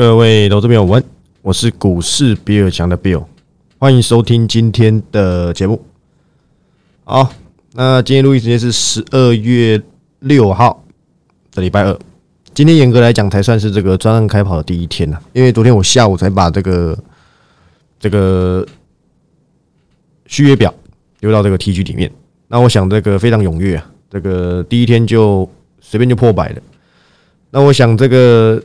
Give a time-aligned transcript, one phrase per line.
[0.00, 1.04] 各位投资朋友，晚，
[1.42, 3.22] 我是股市比尔强的 Bill，
[3.78, 5.84] 欢迎收听今天的节目。
[7.04, 7.30] 好，
[7.74, 9.78] 那今天录音时间是十二月
[10.20, 10.82] 六号
[11.52, 11.98] 的礼拜二。
[12.54, 16.98] 今天严格来讲，才算是这个专案开跑的第一天呢，因为昨天我下午才把这个
[17.98, 18.66] 这个
[20.24, 20.74] 续约表
[21.20, 22.10] 丢到这个 TG 里面。
[22.48, 25.46] 那我想这个非常踊跃啊，这个第一天就
[25.82, 26.62] 随便就破百了。
[27.50, 28.62] 那我想这个。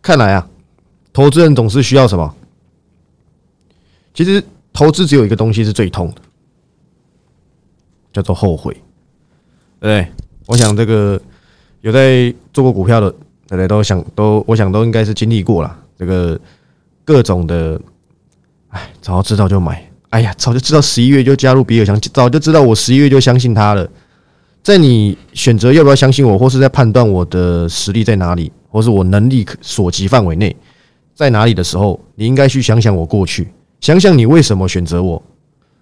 [0.00, 0.48] 看来啊，
[1.12, 2.34] 投资人总是需要什么？
[4.14, 4.42] 其实
[4.72, 6.20] 投资只有一个东西是最痛的，
[8.12, 8.76] 叫做后悔，
[9.80, 10.06] 对？
[10.46, 11.20] 我想这个
[11.82, 13.14] 有在做过股票的，
[13.46, 16.40] 大家都想都，我想都应该是经历过了这个
[17.04, 17.80] 各种的。
[18.70, 23.88] 哎，早知道就买，哎呀，早就知道十一月就加入比尔强，早就知道我十一月就相信他了。
[24.62, 28.52] 在你选择要不要相信我，或是在判断我的实力在哪里？
[28.68, 30.54] 或是我能力所及范围内
[31.14, 33.48] 在哪里的时候，你应该去想想我过去，
[33.80, 35.22] 想想你为什么选择我。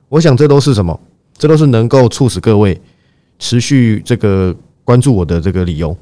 [0.09, 0.99] 我想这都是什么？
[1.37, 2.81] 这都是能够促使各位
[3.39, 5.97] 持续这个关注我的这个理由。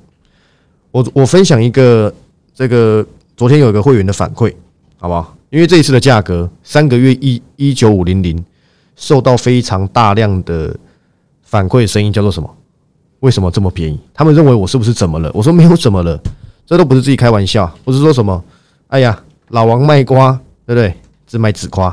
[0.92, 2.14] 我我分享一个
[2.55, 3.05] 这个
[3.37, 4.55] 昨天有一个会员的反馈，
[4.97, 5.37] 好不好？
[5.50, 8.44] 因为这一次的价格三个月一一九五零零，
[8.94, 10.77] 受到非常大量的
[11.42, 12.56] 反馈声音，叫做什么？
[13.20, 13.98] 为什么这么便宜？
[14.12, 15.31] 他们认为我是不是怎么了？
[15.34, 16.20] 我说没有怎么了。
[16.67, 18.43] 这都不是自己开玩笑，不是说什么，
[18.89, 20.33] 哎呀，老王卖瓜，
[20.67, 20.95] 对不对？
[21.27, 21.91] 自卖自夸，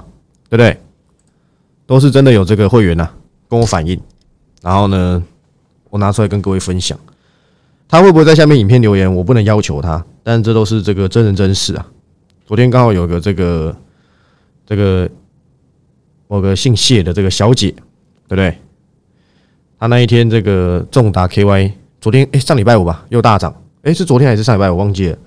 [0.49, 0.77] 对不对？
[1.85, 3.09] 都是真的有这个会员呐，
[3.49, 3.99] 跟我反映，
[4.61, 5.21] 然后呢，
[5.89, 6.97] 我拿出来跟各位分享。
[7.89, 9.13] 他会不会在下面影片留言？
[9.13, 11.85] 我不能要求他，但这都是这个真人真事啊。
[12.45, 13.75] 昨天刚好有个这个
[14.65, 15.09] 这个
[16.29, 17.71] 某个姓谢的这个小姐，
[18.29, 18.57] 对不对？
[19.77, 23.53] 他那一天这个重达 KY，昨天哎上礼拜五吧，又大涨。
[23.83, 24.69] 哎，是昨天还是上礼拜？
[24.69, 25.17] 我忘记了。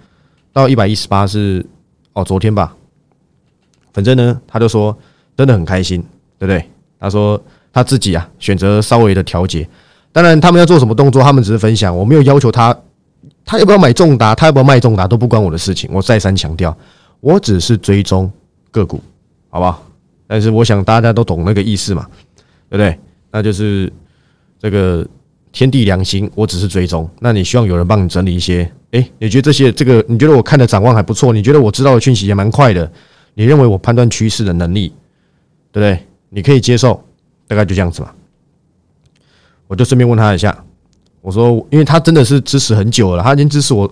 [0.53, 1.65] 到一百一十八是
[2.13, 2.77] 哦，昨天吧。
[3.93, 4.97] 反正呢，他就说
[5.37, 6.01] 真的很开心，
[6.39, 6.65] 对不对？
[7.01, 9.69] 他说他自己啊，选择稍微的调节。
[10.13, 12.77] 当然，他们要做什么动作，他们只是分享，我没有要求他，
[13.45, 15.91] 他要不要买重达，他要不要卖重达，都不关我的事情。
[15.93, 16.77] 我再三强调，
[17.19, 18.31] 我只是追踪
[18.71, 19.03] 个股，
[19.51, 19.85] 好不好？
[20.29, 22.07] 但是我想大家都懂那个意思嘛，
[22.71, 22.97] 对不对？
[23.33, 23.93] 那就是
[24.61, 25.05] 这个。
[25.55, 27.09] 天地良心，我只是追踪。
[27.21, 28.69] 那你希望有人帮你整理一些？
[28.91, 30.05] 诶，你觉得这些这个？
[30.09, 31.33] 你觉得我看的展望还不错？
[31.33, 32.91] 你觉得我知道的讯息也蛮快的？
[33.35, 34.89] 你认为我判断趋势的能力，
[35.71, 36.07] 对不对？
[36.29, 37.01] 你可以接受，
[37.47, 38.13] 大概就这样子吧。
[39.69, 40.65] 我就顺便问他一下，
[41.21, 43.89] 我说，因为他真的是支持很久了，他已经支持我，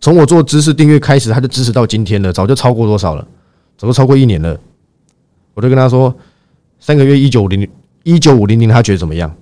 [0.00, 3.24] 从我做知识订阅开始，他就支持到今天了，早就超过多少了？
[3.78, 4.58] 早就超过一年了。
[5.54, 6.12] 我就跟他说，
[6.80, 7.68] 三个月一九零
[8.02, 9.32] 一九五零零，他觉得怎么样？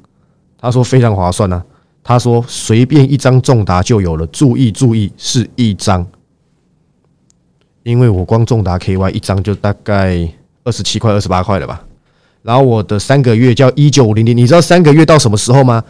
[0.62, 1.62] 他说非常划算呢。
[2.04, 6.06] 他说随便一张重达就有了，注意注意，是一张，
[7.82, 10.28] 因为我光重达 KY 一张就大概
[10.64, 11.84] 二十七块、二十八块了吧。
[12.42, 15.84] 然后我的三个月叫一九五零零，你知道三个月到什么时候吗？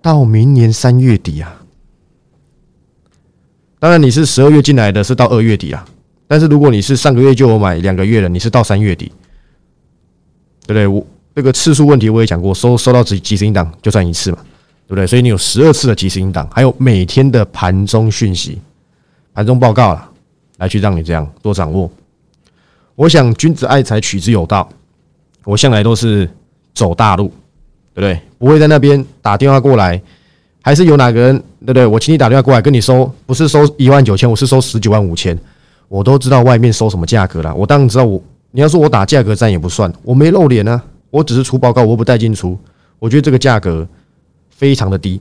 [0.00, 1.60] 到明年三月底啊。
[3.78, 5.86] 当然你是十二月进来的，是到二月底啊。
[6.26, 9.12] 但是如果你是上个月就有买两个月了，你是到三月底，
[10.66, 10.86] 对不对？
[10.86, 11.06] 我。
[11.38, 14.38] 这个次数问题我也讲过，收收到即即时音档就算一次嘛，
[14.88, 15.06] 对不对？
[15.06, 18.58] 所以你有十二次的即时音档，还有每天的盘中讯息、
[19.32, 20.10] 盘中报告了，
[20.56, 21.88] 来去让你这样多掌握。
[22.96, 24.68] 我想君子爱财，取之有道。
[25.44, 26.28] 我向来都是
[26.74, 27.28] 走大路，
[27.94, 28.20] 对不对？
[28.36, 30.02] 不会在那边打电话过来，
[30.60, 31.86] 还是有哪个人，对不对？
[31.86, 35.38] 我请你打电话过来跟你收，不是收一万九千，我是收十九万五千，
[35.86, 37.54] 我都知道外面收什么价格了。
[37.54, 38.20] 我当然知道，我
[38.50, 40.82] 你要说我打价格战也不算，我没露脸啊。
[41.10, 42.58] 我只是出报告，我不带进出。
[42.98, 43.86] 我觉得这个价格
[44.50, 45.20] 非常的低。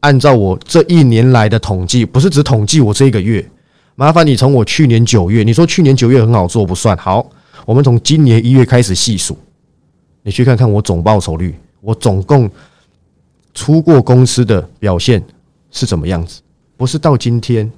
[0.00, 3.44] 按照我这一年来的统计，不是只统计我这一个月。
[3.94, 7.28] 麻烦你从我去年九月，你说去年九月很好做不算好，
[7.66, 9.36] 我们从今年一月开始细数，
[10.22, 12.48] 你去看看我总报酬率，我总共
[13.54, 15.22] 出过公司的表现
[15.70, 16.40] 是怎么样子？
[16.76, 17.70] 不是到今天。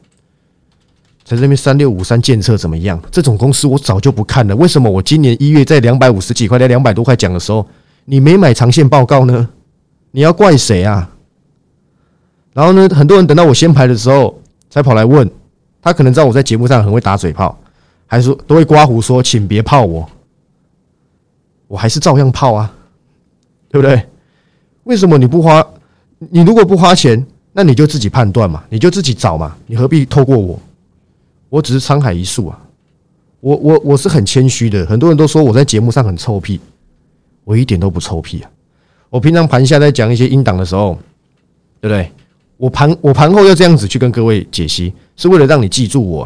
[1.31, 3.01] 在这边三六五三建测怎么样？
[3.09, 4.57] 这种公司我早就不看了。
[4.57, 7.65] 为什么我今年一月在两百五十几块、在两百多块讲的时候，
[8.05, 9.49] 你没买长线报告呢？
[10.11, 11.09] 你要怪谁啊？
[12.53, 14.37] 然后呢，很多人等到我先排的时候
[14.69, 15.31] 才跑来问，
[15.81, 17.57] 他可能知道我在节目上很会打嘴炮，
[18.09, 20.11] 还是都会刮胡说，请别泡我，
[21.69, 22.75] 我还是照样泡啊，
[23.71, 24.05] 对不对？
[24.83, 25.65] 为什么你不花？
[26.19, 30.59] 你如果不花钱，那你就自己判断嘛，你就自己找嘛，你何必透过我？
[31.51, 32.59] 我只是沧海一粟啊，
[33.41, 34.87] 我我我是很谦虚的。
[34.87, 36.59] 很多人都说我在节目上很臭屁，
[37.45, 38.51] 我一点都不臭屁啊。
[39.11, 40.99] 我平常盘下在讲一些阴档的时候，
[41.81, 42.11] 对不对？
[42.57, 46.25] 我盘我盘后要这样子去跟各位解析，是为了让你记住我，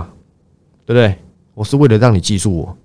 [0.85, 1.17] 对不对？
[1.55, 2.77] 我是为了让你记住我，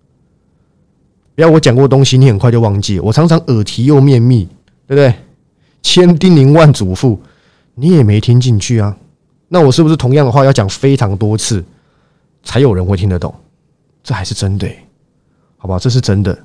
[1.36, 3.00] 不要我讲过东西，你很快就忘记。
[3.00, 4.48] 我常常耳提又面密，
[4.88, 5.14] 对不对？
[5.82, 7.18] 千叮咛万嘱咐，
[7.74, 8.96] 你也没听进去啊。
[9.48, 11.64] 那我是不是同样的话要讲非常多次，
[12.44, 13.34] 才有人会听得懂？
[14.04, 14.68] 这还是真的，
[15.58, 15.78] 好不好？
[15.78, 16.38] 这是真的。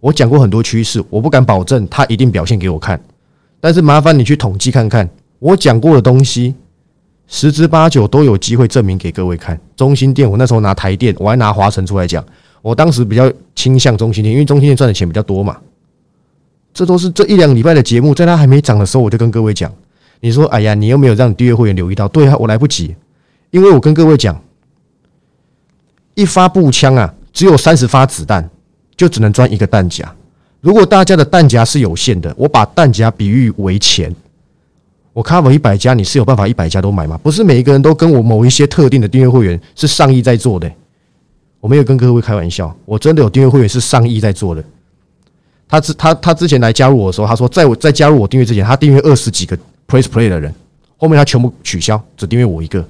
[0.00, 3.00] 我讲过很多趋势，我不敢保证它一定表现给我看，
[3.60, 5.08] 但是麻烦你去统计看看，
[5.38, 6.54] 我讲过的东西，
[7.26, 9.60] 十之八九都有机会证明给各位看。
[9.76, 12.24] 中心店，我那时候拿台电，我还拿华晨出来讲，
[12.62, 15.58] 我当时比较倾向中心店，因为中心店赚的钱比较多嘛。
[16.72, 19.70] 这都是这一两礼拜的节目，在它还没涨的时候，我就跟各位讲。
[20.20, 22.94] 你说：“哎呀，你又没有让你订阅会员留意到？”对啊，我来不及，
[23.50, 24.40] 因为我跟各位讲，
[26.14, 28.48] 一发步枪啊，只有三十发子弹，
[28.96, 30.10] 就只能装一个弹夹。
[30.60, 34.14] 如果大家的弹夹是有限的，我把弹夹比喻为钱，
[35.12, 37.18] 我 cover 一百家，你是有办法一百家都买吗？
[37.22, 40.70] 不是每一个人都跟我某一些特定的订阅会员是上亿在做的，
[41.60, 44.62] 我没有跟各位开玩笑，我真的有订阅会员是上亿在做的。
[45.68, 49.58] 他之他他之前来加入我的时候，他说在我在加入我订阅之前，他订阅二十几个。
[49.88, 50.54] Press Play 的人，
[50.98, 52.84] 后面他全部取消，只订阅我一个，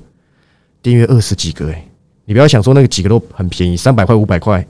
[0.82, 1.82] 订阅二十几个哎，
[2.30, 4.64] 你不要想说那个几个都很便宜，三百块五百块，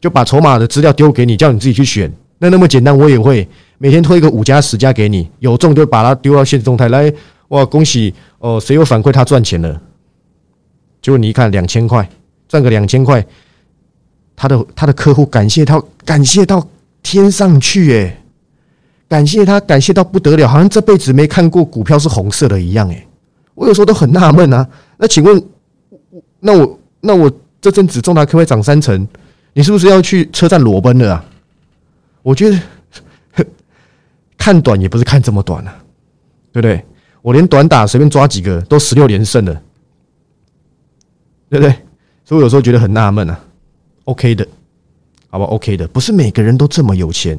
[0.00, 7.12] 就把筹码的资料丢给你，叫你自己去选，那那么简单，我也会每天推一个五家十家给你，有中就把它丢到现实动态来，
[7.48, 9.78] 哇，恭喜哦，谁有反馈他赚钱了？
[11.02, 12.08] 结果你一看两千块，
[12.48, 13.22] 赚个两千块，
[14.34, 16.66] 他的他的客户感谢到感谢到
[17.02, 18.18] 天上去哎。
[19.06, 22.88] 感谢他，感谢到不得了，好像这辈子没看过股票是红色的一样。
[22.88, 23.06] 诶，
[23.54, 24.66] 我有时候都很纳闷啊。
[24.96, 25.44] 那请问，
[26.40, 29.06] 那我那我这阵子重大科会涨三成，
[29.52, 31.24] 你是不是要去车站裸奔了啊？
[32.22, 32.58] 我觉得
[34.38, 35.76] 看短也不是看这么短啊，
[36.52, 36.82] 对不对？
[37.20, 39.52] 我连短打随便抓几个都十六连胜了，
[41.50, 41.72] 对不对？
[42.24, 43.38] 所以我有时候觉得很纳闷啊。
[44.04, 44.46] OK 的，
[45.28, 47.38] 好吧，OK 的，不是每个人都这么有钱。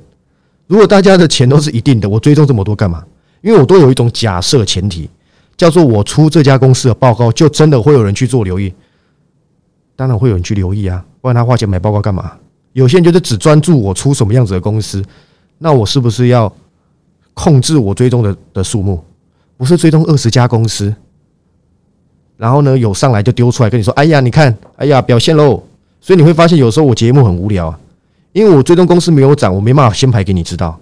[0.67, 3.03] 如果大家的钱都是一定的，我追踪这么多干嘛？
[3.41, 5.09] 因为我都有一种假设前提，
[5.57, 8.73] 叫做我出这家公司的报告，就真的会有人去做留意。
[10.03, 12.33] 当然会有人去留意啊，不然他花钱买报告干嘛？
[12.73, 15.01] 有些人就是只专注我出什么样子的公司，
[15.59, 16.53] 那我是不是要
[17.33, 19.01] 控制我追踪的的数目？
[19.55, 20.93] 不是追踪二十家公司，
[22.35, 25.63] 然后呢有上来就丢出来跟你说：“哎呀，你看，哎呀，表现喽。”
[26.01, 27.79] 所以你会发现有时候我节目很无聊啊。
[28.33, 30.77] 因为我追踪公司没有涨，我没办法先排给你知道。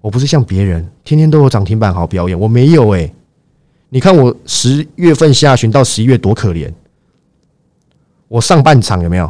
[0.00, 3.12] 我不是像别人天天都有涨停板好表演，我没有哎。
[3.88, 6.72] 你看我十月份下旬到十一月多可怜，
[8.30, 9.28] 我上半场有没有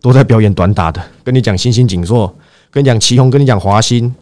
[0.00, 0.98] 都在表演短打的？
[1.22, 2.34] 跟你讲星星锦硕，
[2.70, 4.12] 跟你讲旗宏，跟你讲华兴，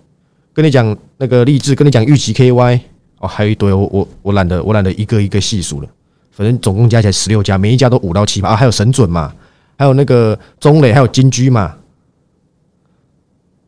[0.52, 2.81] 跟你讲那个励志，跟你讲玉吉 KY
[3.20, 5.88] 哦，还有一堆我我我懒得我懒得一个一个细数了，
[6.32, 9.32] 反正总共加起来十六家，每一家都五到七八，还有神准嘛，
[9.78, 11.76] 还有那个中磊，还有金居嘛。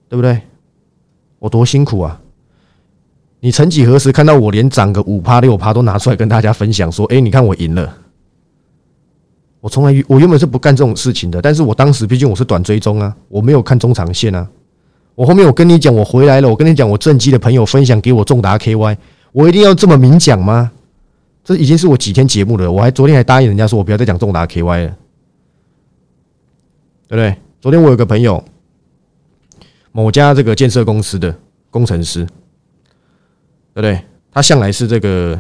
[0.09, 0.39] 对不对？
[1.39, 2.21] 我多辛苦啊！
[3.41, 7.97] 你曾几何时看到我连涨个五趴六趴都拿出来跟大家分享，说：“哎，你看我赢了。”
[9.63, 14.45] 我从来我原本是不干这种事情的，但是我当时毕竟我是短追踪啊，我没有看中长线啊。
[15.15, 18.97] 我后面我跟你讲，我回来了，我跟你讲，我正机的朋友分享给我重达 KY，
[19.31, 20.73] 我一定要这么明讲吗？
[21.45, 24.97] 这已经是我几天节目了，我还昨天还答应人家说我不要再讲重达 KY 了，
[27.07, 27.37] 对不对？
[27.61, 28.45] 昨天我有个朋友。
[29.95, 31.37] 某家这个建设公司的
[31.71, 32.25] 工程师，
[33.75, 34.01] 对不对？
[34.33, 35.39] 他向来是这个，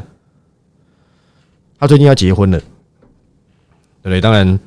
[1.78, 2.60] 他最近要结婚了，
[4.02, 4.20] 对不对？
[4.20, 4.58] 当然，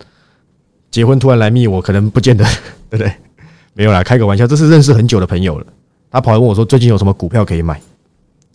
[0.90, 2.44] 结婚突然来密我，可能不见得，
[2.90, 3.14] 对不对？
[3.74, 5.66] 没有啦，开个玩笑，这是认识很久的朋友了。
[6.10, 7.80] 他跑来问我说：“最近有什么股票可以买？”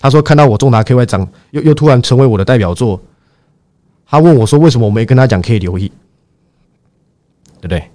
[0.00, 2.98] 他说：“看到我重达 KY 涨，又又突然成为我的代表作。”
[4.06, 5.88] 他问我说：“为什么我没跟他讲可以留意？”
[7.60, 7.90] 对不对？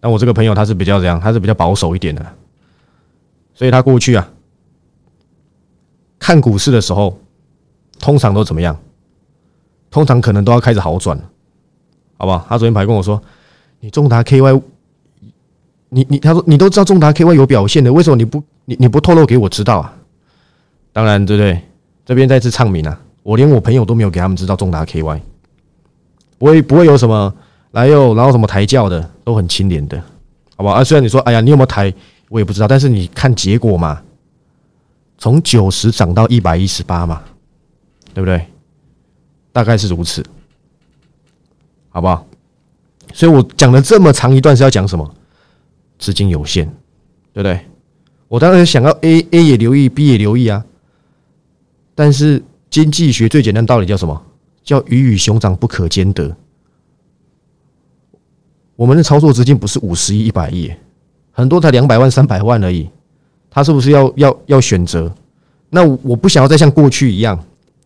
[0.00, 2.26] 那我这个朋友他是比较这样，他是比较保守一点的。
[3.54, 4.28] 所以他过去啊，
[6.18, 7.16] 看股市的时候，
[8.00, 8.76] 通常都怎么样？
[9.92, 11.16] 通常可能都要开始好转，
[12.24, 12.46] 好不好？
[12.48, 13.22] 他昨天还跟我说
[13.80, 14.62] ：“你重达 KY，
[15.90, 19.94] 你你他说你都知道重达 KY 有表现的，为什么你不你你不透露给我知道啊？”
[20.90, 21.60] 当然，对不对？
[22.06, 25.20] 这边再次唱名啊，我连我朋友都没有给他们知道重达 KY，
[26.38, 27.34] 不会不会有什么
[27.72, 30.02] 来又然后什么抬轿的，都很清廉的，
[30.56, 30.76] 好不好？
[30.76, 31.92] 啊，虽然你说，哎呀，你有没有抬？
[32.30, 34.00] 我也不知道，但是你看结果嘛，
[35.18, 37.22] 从九十涨到一百一十八嘛，
[38.14, 38.46] 对不对？
[39.52, 40.24] 大概是如此，
[41.94, 42.26] 好不好？
[43.12, 45.14] 所以我讲了这么长一段是要讲什么？
[45.96, 46.64] 资金有限，
[47.32, 47.60] 对不对？
[48.26, 50.64] 我当然想要 A A 也留意，B 也留意啊。
[51.94, 54.20] 但是经济学最简单道理叫什么？
[54.64, 56.36] 叫鱼与熊掌不可兼得。
[58.74, 60.72] 我们的操作资金不是五十亿、一百亿，
[61.30, 62.90] 很多才两百万、三百万而已。
[63.48, 65.14] 他是不是要要要选择？
[65.70, 67.36] 那我不想要再像过去一样，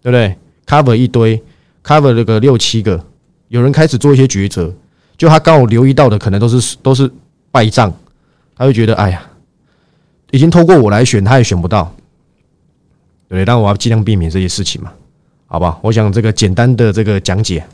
[0.00, 0.34] 对不对
[0.66, 1.42] ？cover 一堆
[1.84, 3.04] ，cover 了个六七个，
[3.48, 4.72] 有人开始做一些抉择，
[5.16, 7.10] 就他刚好留意到的，可能都是都是
[7.50, 7.92] 败仗，
[8.56, 9.22] 他会觉得哎呀，
[10.30, 11.94] 已经透过我来选，他也选不到，
[13.28, 13.44] 对不对？
[13.44, 14.92] 但我要尽量避免这些事情嘛，
[15.46, 15.78] 好吧？
[15.82, 17.64] 我想这个简单的这个讲解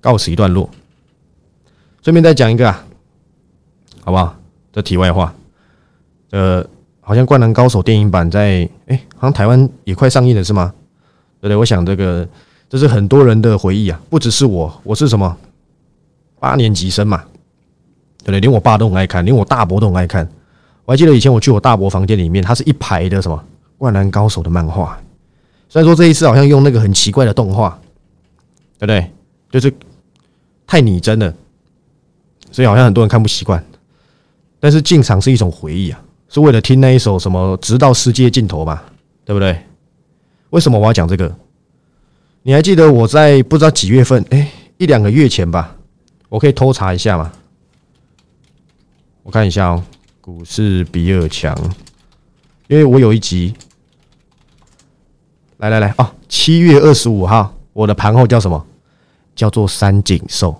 [0.00, 0.68] 告辞一段落，
[2.02, 2.84] 顺便再讲一个啊，
[4.04, 4.36] 好不好？
[4.72, 5.34] 这题外话，
[6.30, 6.64] 呃。
[7.00, 10.74] 好像《灌篮高手》电影版在哎，好像台湾也快上映了，是吗？
[11.40, 12.28] 对对，我想这个
[12.68, 15.36] 这是很多人的回忆啊，不只是我，我是什么
[16.38, 17.24] 八年级生嘛，
[18.18, 18.40] 对不对？
[18.40, 20.28] 连我爸都很爱看，连我大伯都很爱看。
[20.84, 23.36] 我还记得以前我去我大伯房间里面，他是一排的什么
[23.78, 24.98] 《灌篮高手》的漫画。
[25.68, 27.78] 虽然说这一次好像用那个很奇怪的动画，
[28.78, 29.10] 对不对？
[29.50, 29.72] 就是
[30.66, 31.32] 太拟真了，
[32.50, 33.64] 所以好像很多人看不习惯。
[34.60, 36.00] 但是进场是一种回忆啊。
[36.30, 38.84] 是为了听那一首什么“直到世界尽头”吧，
[39.24, 39.58] 对不对？
[40.50, 41.34] 为什么我要讲这个？
[42.48, 44.24] 你还记得我在不知道几月份？
[44.30, 45.76] 哎，一两个月前吧，
[46.30, 47.30] 我可以偷查一下吗？
[49.22, 49.82] 我看一下哦，
[50.22, 51.54] 股市比尔强，
[52.68, 53.52] 因为我有一集，
[55.58, 58.64] 来来来哦，七月二十五号，我的盘后叫什么？
[59.36, 60.58] 叫做三井寿。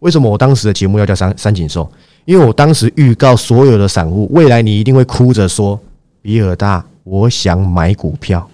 [0.00, 1.88] 为什么我当时的节目要叫三三井寿？
[2.24, 5.78] 因为我当时预告所有的散户，未来你一定会哭着说
[6.20, 8.50] ：“比尔大，我想买股票，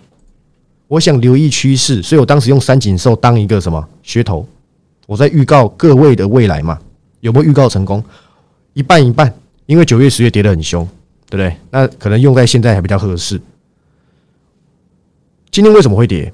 [0.95, 4.47] 我想留意趋势。”所以我当时用三井寿当一个什么噱头，
[5.07, 6.79] 我在预告各位的未来嘛？
[7.21, 8.03] 有没有预告成功？
[8.75, 9.33] 一半一半，
[9.67, 10.87] 因为九月、十月跌得很凶，
[11.29, 11.57] 对不对？
[11.71, 13.41] 那可能用在现在还比较合适。
[15.51, 16.33] 今天为什么会跌？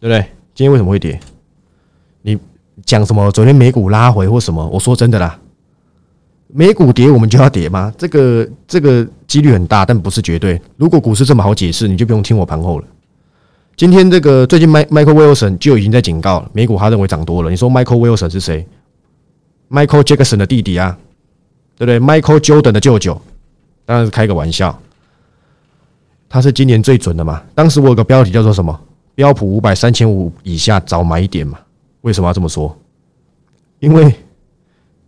[0.00, 0.20] 对不对？
[0.54, 1.20] 今天为什么会跌？
[2.22, 2.38] 你
[2.84, 3.30] 讲什么？
[3.30, 4.66] 昨天美股拉回或什么？
[4.68, 5.38] 我说真的啦。
[6.48, 7.92] 美股跌，我们就要跌吗？
[7.98, 10.60] 这个这个几率很大，但不是绝对。
[10.76, 12.84] 如果股市这么好解释，你就不用听我盘后了。
[13.76, 17.50] 今天这个最近迈 Michael Wilson 就已经在警告了，美股他认为涨多了。
[17.50, 18.66] 你说 Michael Wilson 是谁
[19.68, 20.96] ？Michael Jackson 的弟弟啊，
[21.76, 23.20] 对不对？Michael Jordan 的舅舅，
[23.84, 24.78] 当然是开个玩笑。
[26.28, 27.42] 他是今年最准的嘛？
[27.54, 28.80] 当时我有个标题叫做什么？
[29.14, 31.58] 标普五百三千五以下早买点嘛？
[32.02, 32.76] 为什么要这么说？
[33.80, 34.14] 因为。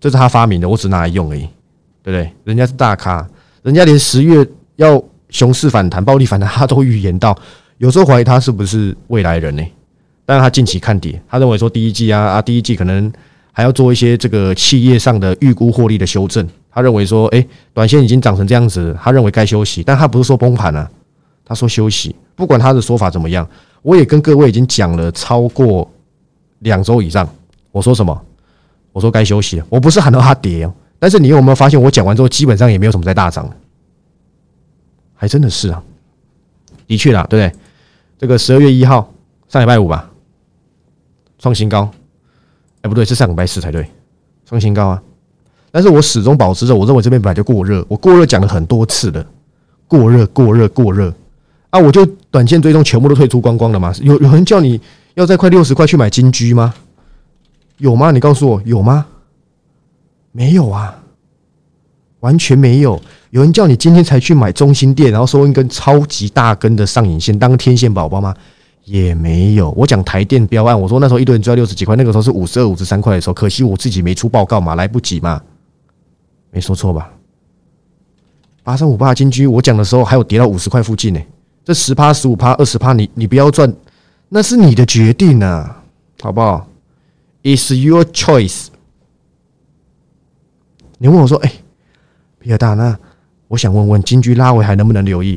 [0.00, 1.40] 这是他发明的，我只拿来用而已，
[2.02, 2.32] 对不对？
[2.44, 3.26] 人家是大咖，
[3.62, 7.36] 人家连十月要熊市反弹、暴力反弹，他都预言到。
[7.78, 9.62] 有时候怀疑他是不是未来人呢？
[10.24, 13.10] 但是他近期看跌，他认为说第一季啊啊，第一季可能
[13.52, 16.46] 还要做一些这个企业上的预估获利的修正。
[16.70, 19.82] 他认为说，哎，短线已经涨成这样子，他认为该休息。
[19.82, 20.88] 但他不是说崩盘啊，
[21.44, 22.14] 他说休息。
[22.36, 23.48] 不管他的说法怎么样，
[23.82, 25.90] 我也跟各位已经讲了超过
[26.60, 27.28] 两周以上。
[27.72, 28.22] 我说什么？
[28.92, 33.49] 我说该休息了，我不是喊到它跌哦，但是你有没有发现，我讲完之后基本上也没有什么在大涨，
[35.14, 35.83] 还真的是啊，
[36.87, 37.61] 的确啦，对不对？
[38.18, 39.12] 这个十二月一号
[39.49, 40.11] 上礼拜五吧，
[41.38, 41.88] 创新高，
[42.83, 43.88] 哎不对，是上礼拜四才对，
[44.45, 45.02] 创新高啊！
[45.71, 49.25] 但是我始终保持着，我认为这边本来就过热，我过热讲了很多次了，
[49.87, 51.14] 过热过热过热
[51.71, 51.78] 啊！
[51.78, 53.92] 我就短线追踪全部都退出光光了吗？
[54.00, 54.80] 有有人叫你
[55.14, 56.75] 要在快六十块去买金居吗？
[57.78, 58.11] 有吗？
[58.11, 59.06] 你告诉我有吗？
[60.32, 60.97] 没有啊，
[62.20, 63.00] 完全没有。
[63.30, 68.35] 有人叫你今天才去买中心店，然后收一根超级大根的上影线当天线宝宝吗？
[68.85, 69.70] 也没有。
[69.73, 75.42] 我讲台电标案，我说那时候一堆人追六十几块，那个时候是五十二、五十三块的时候，可惜我自己没出报告嘛，来不及嘛，
[76.50, 77.11] 没说错吧？
[78.62, 81.20] 八三五八金居，我讲的时候还有跌到五十块附近呢。
[81.64, 83.70] 这十趴、十五趴、二十趴，你你不要赚，
[84.30, 85.82] 那是你的决定啊，
[86.20, 86.66] 好不好
[87.42, 88.68] ？Is your choice？
[90.99, 91.52] 你问我说：“哎，
[92.40, 92.99] 皮尔大，那
[93.49, 95.37] 我想问问金居拉维还能不能留意？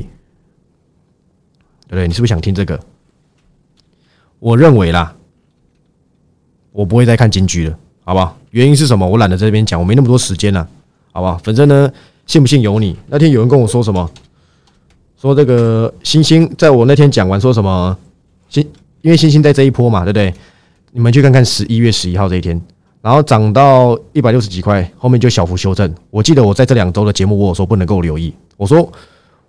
[1.86, 2.08] 对不对？
[2.08, 2.80] 你是不是想听这个？
[4.38, 5.14] 我认为啦，
[6.72, 8.36] 我不会再看金居了，好不好？
[8.50, 9.06] 原因是什么？
[9.06, 10.68] 我懒得在这边讲，我没那么多时间了，
[11.12, 11.38] 好不好？
[11.38, 11.92] 反正呢，
[12.26, 12.96] 信不信由你。
[13.06, 14.10] 那天有人跟我说什么？
[15.16, 17.96] 说这个星星在我那天讲完说什么？
[18.48, 18.68] 星
[19.02, 20.34] 因为星星在这一波嘛，对不对？
[20.94, 22.60] 你们去看看十一月十一号这一天，
[23.00, 25.92] 然后涨到一百六十几块，后面就小幅修正。
[26.10, 28.86] 我记得我在这两周的节目，我有说不能够留意，我说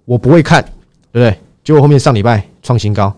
[0.06, 0.64] 我不会看，
[1.12, 1.38] 对不对？
[1.62, 3.14] 结果后面上礼拜创新高，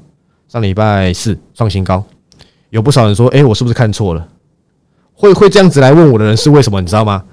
[0.47, 2.03] 上礼拜四创新高，
[2.71, 4.27] 有不少人说，哎，我是不是看错了？
[5.13, 6.81] 会会这样子来问我的人是为什么？
[6.81, 7.23] 你知道吗？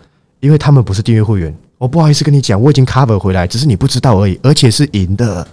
[0.40, 1.56] 因为他们不是订阅会员。
[1.78, 5.46] 我不好意思跟你讲，我已经 cover 回来，只是你不知道而已，而且是赢的。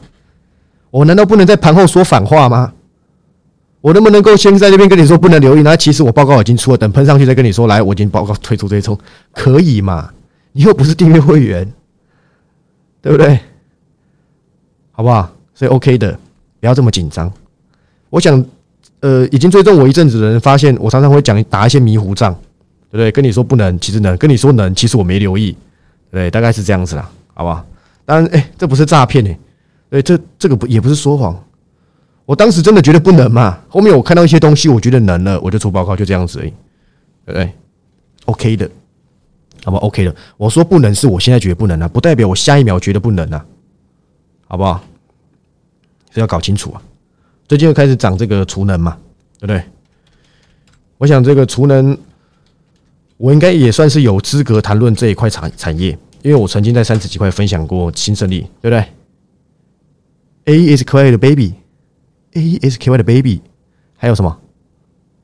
[0.92, 2.74] 我难道不能在盘后说反话吗？
[3.82, 5.62] 我能不能够先在这边跟你说不能留意？
[5.62, 8.98] 那其实我报告已经出了，等喷上去再跟你说，来，我已经报告退出追踪，
[9.32, 10.12] 可以嘛？
[10.52, 11.66] 你又不是订阅会员，
[13.02, 13.40] 对不对？
[14.92, 15.32] 好不好？
[15.54, 16.12] 所以 OK 的，
[16.60, 17.32] 不要这么紧张。
[18.10, 18.44] 我想，
[19.00, 22.34] 呃，已经追踪我一阵子的人发现，我常常会讲打一些迷糊仗，
[22.92, 23.12] 对不对？
[23.12, 25.56] 跟你说不能，其实能；跟你说能，其实我没留意，
[26.12, 27.66] 对，大概是这样子啦，好不好？
[28.04, 29.40] 当然，哎，这不是诈骗哎，
[29.90, 31.42] 对，这这个不也不是说谎。
[32.30, 36.54] 我当时真的觉得不能嘛，后面我看到一些东西，我觉得能了，我就出报告，就这样子而已，
[37.26, 37.52] 对不对
[38.26, 38.70] ？OK 的，
[39.64, 40.16] 好吧？OK 的。
[40.38, 43.44] 我说不能，是我现在觉得不能啊，不代表我下一秒觉得不能啊，
[44.48, 44.80] 好不好？
[46.12, 46.80] 是要搞清楚啊。
[47.48, 48.96] 最近又开始涨这个储能嘛，
[49.40, 49.64] 对不对？
[51.00, 51.98] 我想这个储能，
[53.18, 58.86] 我应该也算是有资格谈论这一块产产业，因为我曾经在三十几块分享过新胜利，对不对
[60.46, 61.54] ？A is quiet baby。
[62.34, 63.42] A E S K Y 的 baby，
[63.98, 64.38] 还有什么？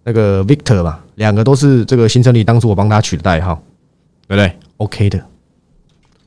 [0.03, 3.55] 那个 Victor 吧，两个都是这个新成立，当初我帮他取的代号，
[4.27, 5.25] 对不对？OK 的。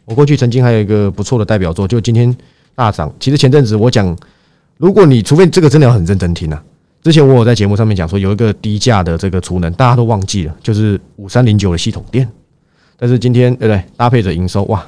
[0.05, 2.35] 我过去曾经还有一个不错的代表作，就今天
[2.75, 3.13] 大涨。
[3.21, 4.17] 其实前阵子我讲，
[4.79, 6.65] 如果你除非这个真的要很认真听啊，
[7.03, 12.29] 之前我有在节目上面讲说有一个低价的这个储能，大家都忘记了，就是五三零九的系统店。
[12.97, 13.85] 但是今天对不对？
[13.97, 14.85] 搭配着营收，哇，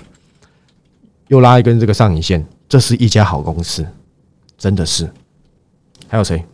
[1.29, 3.87] 又拉一根这个上影线，这是一家好公司，
[4.59, 5.09] 真的是。
[6.11, 6.45] 还有谁？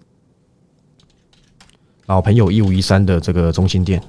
[2.04, 4.02] 老朋友一五一三的这个中心店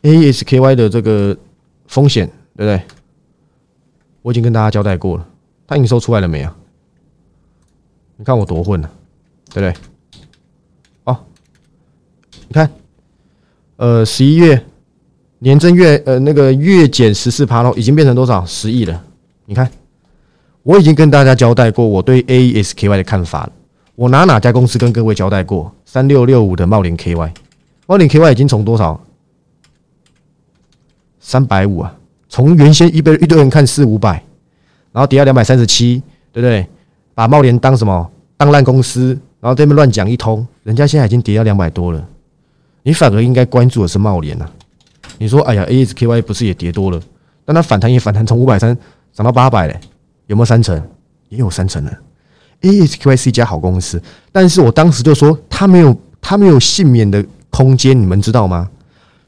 [0.00, 1.36] ，A S K Y 的这个
[1.86, 2.26] 风险，
[2.56, 2.82] 对不对？
[4.22, 5.28] 我已经跟大家交代过了，
[5.66, 6.56] 它营收出来了没啊？
[8.16, 8.90] 你看我多混了，
[9.52, 9.74] 对不对？
[11.04, 11.22] 哦，
[12.48, 12.70] 你看，
[13.76, 14.64] 呃，十一月
[15.40, 18.46] 年增月呃那个月减十四趴喽，已经变成多少？
[18.46, 19.04] 十亿了。
[19.44, 19.70] 你看，
[20.62, 23.52] 我已经跟大家交代过我对 A S K Y 的看法了。
[24.00, 25.70] 我拿哪家公司跟各位交代过？
[25.84, 27.32] 三六六五的茂林 KY，
[27.86, 28.98] 茂林 KY 已经从多少？
[31.18, 31.94] 三百五啊！
[32.26, 34.12] 从原先一堆一堆人看四五百，
[34.90, 36.66] 然后跌到两百三十七，对不对？
[37.14, 38.10] 把茂林当什么？
[38.38, 39.08] 当烂公司，
[39.38, 42.02] 然后这边乱讲一通，人家现在已经跌到两百多了，
[42.82, 44.50] 你反而应该关注的是茂林啊！
[45.18, 46.98] 你说，哎呀，ASKY 不是也跌多了？
[47.44, 48.74] 但它反弹也反弹，从五百三
[49.12, 49.78] 涨到八百嘞，
[50.26, 50.82] 有没有三成？
[51.28, 51.92] 也有三成了。
[52.62, 54.00] A S Q Y 是一家好公司，
[54.32, 58.68] 但是我当时就说它没有它没有幸免的空间，你们知道吗？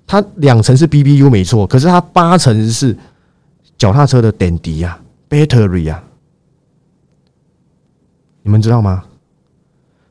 [0.06, 2.96] 它两层是 B B U 没错，可是它八层是
[3.78, 6.02] 脚踏车的点滴呀，battery 呀，
[8.42, 9.04] 你们知道吗？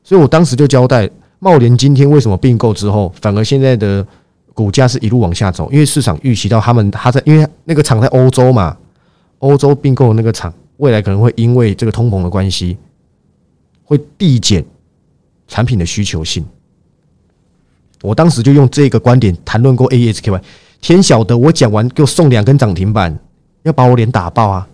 [0.02, 1.08] 所以我当时就交代
[1.38, 4.04] 茂联今天为什么并购之后，反而现在的
[4.52, 8.76] 股价是一路往下走，因为市场预期到他们他在因为那个厂在欧洲嘛，
[9.38, 12.76] 欧洲并购那个厂未来可能会因为这个通膨的关系。
[13.84, 14.64] 会递减
[15.48, 16.44] 产品的需求性，
[18.02, 20.42] 我当时就用这个观点谈论过 A S K Y，
[20.80, 23.18] 天晓得我讲完给我送两根涨停板，
[23.62, 24.68] 要把我脸打爆啊！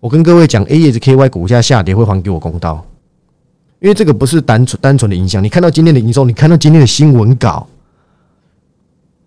[0.00, 2.86] 我跟各位讲 A S K Y 股价下跌会还给我公道，
[3.80, 5.42] 因为这个不是单纯单纯的影响。
[5.42, 7.66] 你看到今天的营收，你看到今天的新闻稿，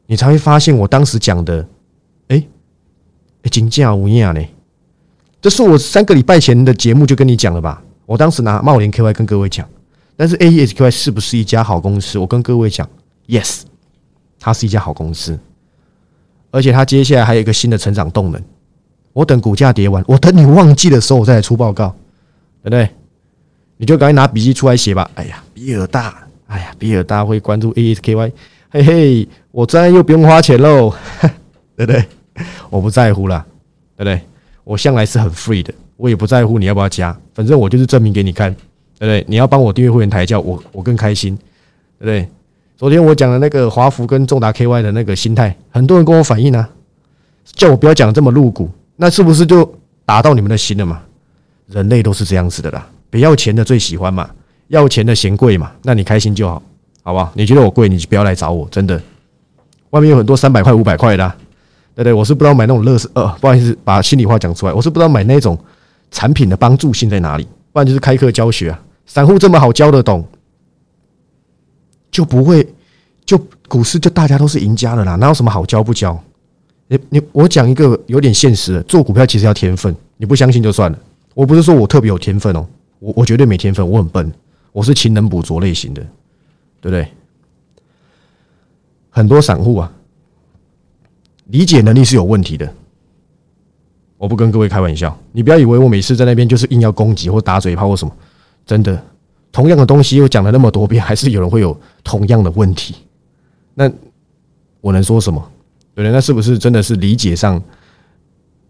[0.06, 1.68] 你才会发现我当时讲的，
[2.28, 2.44] 哎，
[3.52, 4.42] 金价无恙呢。
[5.42, 7.84] 这是我三个礼拜前的节目就跟你讲了吧。
[8.06, 9.68] 我当时拿茂联 KY 跟各位讲，
[10.16, 12.20] 但是 AESKY 是不是一家好公司？
[12.20, 12.88] 我跟各位讲
[13.28, 13.62] ，Yes，
[14.40, 15.40] 它是一家好公司，
[16.52, 18.42] 而且它接下来还有一个新的成长动能。
[19.14, 21.96] 我等股价跌完，我等你忘记的时候，我再来出报告，
[22.62, 22.90] 对不对？
[23.78, 25.10] 你就赶紧拿笔记出来写吧。
[25.16, 28.32] 哎呀，比尔大，哎呀，比尔大会关注 AESKY，
[28.70, 30.94] 嘿嘿，我这又不用花钱喽，
[31.78, 32.06] 对不对？
[32.70, 33.46] 我不在乎啦，
[33.96, 34.22] 对不对？
[34.64, 35.74] 我向来是很 free 的。
[35.98, 38.54] 我也不在乎你要不要加，反正我就是证明给你看，
[39.00, 39.26] 对不对？
[39.28, 41.36] 你要帮我订阅会员抬轿，我我更开心，
[42.00, 42.30] 对不对？
[42.76, 46.68] 昨天我讲的那个华福跟重达 KY 的那个心态，很多人跟我反映啊，
[47.54, 49.72] 叫我不要讲这么露骨，那是不是就
[50.06, 51.02] 打到你们的心了嘛？
[51.68, 54.30] 人类都是这样子的啦，不要钱的最喜欢嘛，
[54.68, 56.62] 要钱的嫌贵嘛，那你开心就好，
[57.04, 57.32] 好不好？
[57.36, 59.02] 你觉得我贵，你就不要来找我，真的。
[59.92, 61.26] 外面有很多三百块、五百块的，
[61.96, 62.12] 对不对？
[62.12, 65.58] 我是不知道买那种乐视，呃，不好意思，把心里话讲出来，我是不知道买那种。
[66.14, 67.46] 产品的帮助性在哪里？
[67.74, 68.82] 不然就是开课教学啊！
[69.08, 70.24] 散户这么好教得懂，
[72.12, 72.66] 就不会
[73.26, 75.16] 就股市就大家都是赢家了啦！
[75.16, 76.18] 哪有什么好教不教？
[76.88, 81.00] 你你我讲一个有点现实的，做股票其实要天分，你不相信就算了。
[81.34, 82.66] 我不是说我特别有天分哦，
[83.00, 84.32] 我我绝对没天分，我很笨，
[84.72, 86.02] 我是勤能补拙类型的，
[86.80, 87.08] 对不对？
[89.10, 89.92] 很多散户啊，
[91.46, 92.72] 理解能力是有问题的。
[94.24, 98.16] 我不跟各位开玩笑，你不要以为我每次在那边就是硬要攻击或打嘴炮或什么，
[98.66, 98.98] 真的
[99.52, 102.96] 同样的东西又讲了那么多遍，还是有人会有同样的问题。
[103.74, 103.92] 那
[104.80, 105.46] 我能说什么？
[105.94, 106.14] 对不对？
[106.14, 107.60] 那是不是真的是理解上，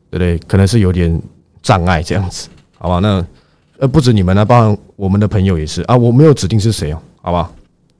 [0.09, 0.39] 对不对？
[0.47, 1.21] 可能是有点
[1.61, 2.97] 障碍这样子，好吧？
[2.97, 3.23] 那
[3.77, 5.95] 呃，不止你们啊，包含我们的朋友也是啊。
[5.95, 7.51] 我没有指定是谁哦，好吧？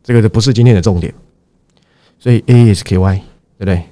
[0.03, 1.13] 这个不是今天的重点。
[2.17, 3.15] 所以 A S K Y
[3.59, 3.83] 对不对？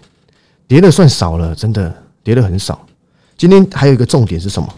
[0.68, 2.88] 跌的算少了，真的跌的很少。
[3.42, 4.72] 今天还有一个重点是什么？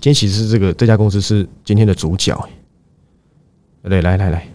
[0.00, 2.40] 今天其实这个这家公司是今天的主角，
[3.82, 4.00] 对？
[4.00, 4.46] 来来来，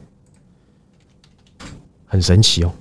[2.06, 2.72] 很神奇哦，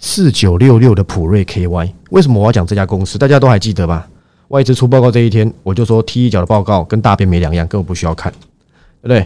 [0.00, 3.16] 四九六六的普瑞 KY，为什么我要讲这家公司？
[3.16, 4.10] 大家都还记得吧？
[4.48, 9.24] 外资出报告这一天，我就说 T 一角的报告跟大便没两样，根本不需要看，对不对？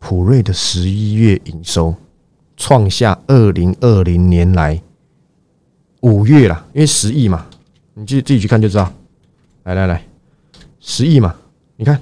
[0.00, 1.94] 普瑞的十一月营收
[2.56, 4.82] 创下二零二零年来
[6.00, 7.46] 五月了，因为十亿嘛，
[7.94, 8.92] 你自自己去看就知道。
[9.64, 10.06] 来来来，
[10.78, 11.34] 十亿嘛，
[11.76, 12.00] 你看，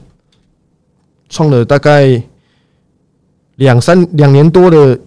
[1.29, 2.23] 创了大概
[3.57, 5.01] 两三两年多的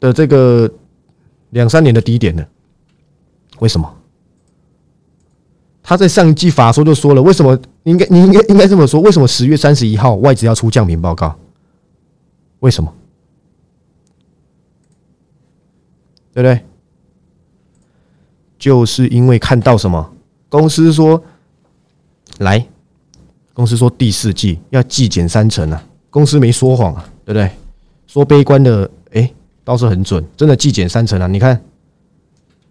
[0.00, 0.68] 的这个
[1.50, 2.48] 两三年的低点了。
[3.60, 3.94] 为什么？
[5.82, 9.00] 他在上一季法说就说了，为什么应该你应该应该这么说？
[9.00, 11.38] 为什么十月三十一号外资要出降频报告？
[12.60, 12.92] 为什么？
[16.32, 16.64] 对不对？
[18.64, 20.10] 就是因为看到什么
[20.48, 21.22] 公司说。
[22.38, 22.66] 来，
[23.52, 27.48] 公司说第四季要季减三成啊，公司没说谎啊，对不对？
[28.06, 29.30] 说悲观的，哎，
[29.62, 31.26] 倒是很准，真的季减三成啊！
[31.28, 31.62] 你看，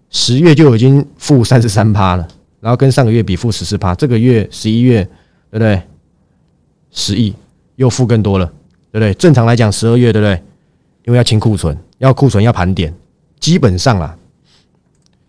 [0.09, 2.27] 十月就已经负三十三趴了，
[2.59, 5.03] 然后跟上个月比负十四趴，这个月十一月，
[5.51, 5.81] 对不对？
[6.91, 7.33] 十亿
[7.75, 8.45] 又负更多了，
[8.91, 9.13] 对不对？
[9.13, 10.43] 正常来讲，十二月对不对？
[11.05, 12.93] 因为要清库存，要库存要盘点，
[13.39, 14.17] 基本上啊，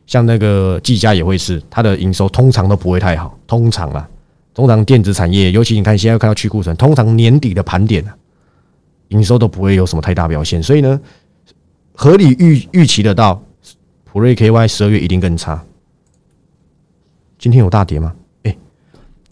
[0.07, 4.09] 像那个技嘉也会是，它的营收通常都不会太好，通常啊。
[4.53, 8.17] 通常电子产业，尤其你看现在看到去库存，通常年底的盘点啊，
[9.09, 11.01] 营收都不会有什么太大表现，所以呢，
[11.93, 13.43] 合理预预期得到
[14.05, 15.61] 普瑞 KY 十二月一定更差。
[17.37, 18.15] 今天有大跌吗？
[18.45, 18.57] 哎，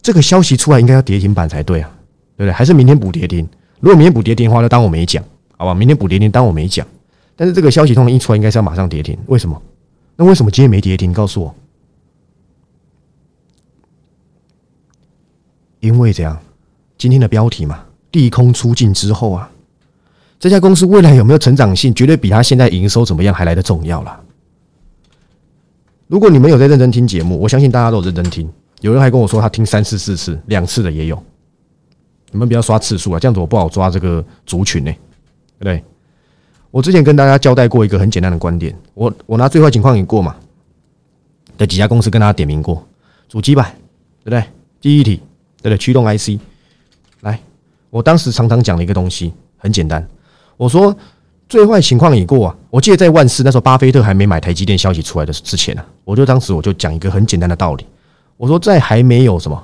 [0.01, 1.89] 这个消息出来应该要跌停板才对啊，
[2.35, 2.51] 对不对？
[2.51, 3.47] 还是明天补跌停？
[3.79, 5.23] 如果明天补跌停的话，就当我没讲，
[5.55, 5.73] 好吧？
[5.73, 6.85] 明天补跌停当我没讲。
[7.37, 9.17] 但是这个消息通常一出来，应该是要马上跌停。
[9.27, 9.61] 为什么？
[10.15, 11.11] 那为什么今天没跌停？
[11.11, 11.55] 告诉我。
[15.79, 16.39] 因为这样，
[16.97, 19.51] 今天的标题嘛，利空出尽之后啊，
[20.39, 24.21] 这家公司未来有没有成长性，绝对比它现在营收怎么样还来的重要了。
[26.07, 28.49] 如果你们有在认真听节目，我相信大家都有认真听。
[28.81, 31.21] 有人还跟我说他听三次、四次、两次的也有。
[32.31, 34.91] 你们不要刷次数啊，这样子我不好抓这个族群呢，
[35.59, 35.83] 对不对？
[36.73, 40.35] 我之前跟大家交代过一个很简单的观点，我我拿最坏情况已过嘛
[41.55, 42.83] 的几家公司跟大家点名过，
[43.29, 43.71] 主机板
[44.23, 44.43] 对不对？
[44.81, 45.21] 记忆体。
[45.61, 46.41] 对不对，驱动 IC，
[47.21, 47.39] 来，
[47.89, 50.05] 我当时常常讲的一个东西很简单，
[50.57, 50.93] 我说
[51.47, 52.57] 最坏情况已过啊。
[52.69, 57.85] 我记得在万事那时候，巴菲特还没买台积电消息出来的之前呢，我就当时我就讲一个很简单的道理，
[58.35, 59.63] 我说在还没有什么，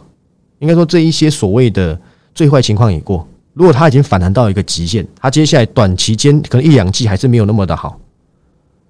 [0.59, 1.99] 应该说这一些所谓的
[2.33, 7.99] 最坏情况已过，如果它已经反弹到一个极限，它接下来短期间可能一两季还是没有那么的好，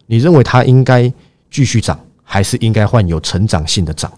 [0.06, 1.12] 你认为它应该
[1.50, 4.12] 继续涨，还是应该换有成长性的涨？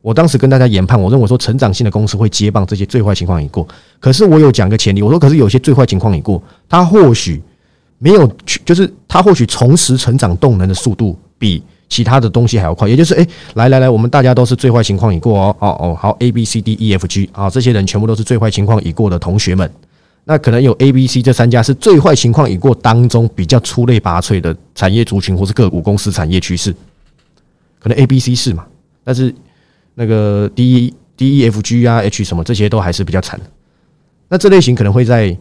[0.00, 3.66] 我当时跟大家研判，我认为说成长性的公司会接棒这些最坏情况已过。
[3.98, 7.42] 可是我有讲个前提，我说可是有些最坏情况已过，它或许
[7.98, 8.30] 没有，
[8.64, 12.88] 就是它或许重拾成长动能的速度比其他的东西还要快。
[12.88, 19.70] 也就是，哎，来来来，我们大家都是最坏情况已过哦，哦哦，好，A B C D E F G 啊，这些人全部都是最坏情况已过的同学们。
[20.24, 26.74] 那可能有 A B C 这三家是最坏情况已过当中比较出类拔萃的产业族群或是个股公司产业趋势，
[27.78, 28.66] 可能 A B C 是嘛，
[29.04, 29.34] 但是。
[29.98, 33.46] 那个 D D E F G 啊 H 什么这些都还是比较惨的，
[34.28, 35.34] 那这类型可能会在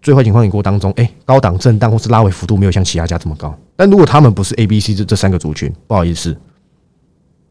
[0.00, 3.52] 最坏情况已过当中，哎，高档震荡或是拉尾幅度没有像其他家这么高。
[3.78, 6.36] 但如果他们不是 A B C 这这三个族群，不好意思，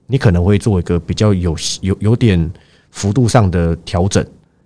[0.07, 2.51] 你可能会做一个比较有有有点
[2.91, 4.25] 幅度上的调整，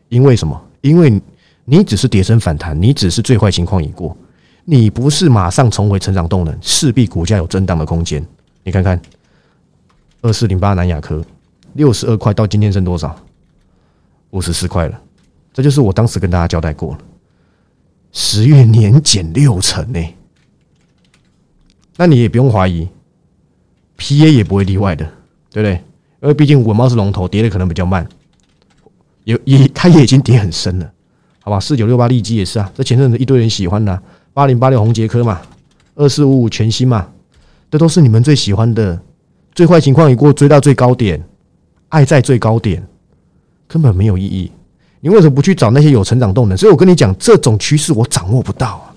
[0.10, 0.60] 因为什么？
[0.82, 1.22] 因为
[1.64, 4.18] 你只是跌升反弹，你只是最坏情况已过，
[4.66, 8.26] 你不是马上重回成长动能，势必股价有震荡的空间。
[8.64, 9.00] 你看看
[10.22, 11.24] 二四零八南亚科。
[11.74, 13.16] 六十二块到今天剩多少？
[14.32, 15.02] 五十四块了。
[15.54, 17.00] 这就是我当时跟大家交代过了，
[18.12, 20.00] 十月年减六成呢。
[22.02, 22.88] 那你也不用怀疑
[23.96, 25.06] ，P A 也不会例外的，
[25.52, 25.74] 对不对？
[26.24, 28.08] 因为毕竟稳猫是龙头，跌的可能比较慢，
[29.26, 30.92] 有也它也已经跌很深了，
[31.44, 31.60] 好吧？
[31.60, 34.02] 四九六八利基也是啊，这前阵子一堆人喜欢的，
[34.34, 35.42] 八零八六红杰科嘛，
[35.94, 37.08] 二四五五全新嘛，
[37.70, 39.00] 这都是你们最喜欢的。
[39.54, 41.24] 最坏情况已过，追到最高点。
[41.90, 42.84] 爱在最高点，
[43.68, 44.52] 根本没有意义，
[45.02, 46.58] 你为什么不去找那些有成长动能？
[46.58, 48.90] 所以我跟你讲，这种趋势我掌握不到啊。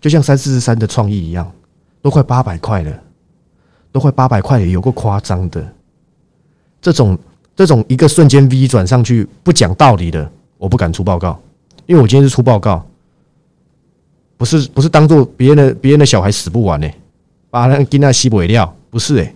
[0.00, 1.48] 就像三四三的创意一样，
[2.00, 3.02] 都快八百块了，
[3.90, 5.66] 都快八百块了，有个夸张的。
[6.80, 7.18] 这种
[7.56, 11.40] 这种一个瞬间 V 转上去不讲道理的，我不敢出报告，
[11.86, 12.84] 因为我今天是出报告，
[14.36, 16.88] 不是不是当做别人的别人的小孩死不完呢，
[17.50, 19.34] 把那跟那吸不掉，不是诶。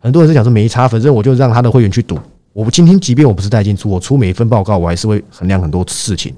[0.00, 2.18] 很多人是讲说没差，反正我就让他的会员去赌。
[2.52, 6.34] 我今天即便我不是带进出，我出每一份报告，我还是会衡量很多事情，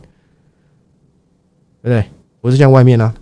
[1.82, 2.04] 对不对？
[2.40, 3.14] 不是像外面呢，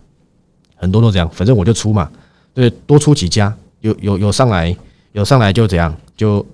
[0.78, 2.10] 很多都这样，反正我就出嘛，
[2.54, 4.74] 对，多出几家，有有有上来，
[5.12, 6.44] 有上来就怎样，就